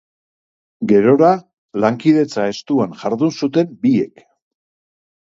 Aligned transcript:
Gerora, 0.91 1.27
lankidetza 1.85 2.45
estuan 2.53 2.97
jardun 3.03 3.37
zuten 3.43 3.77
biek. 3.85 4.25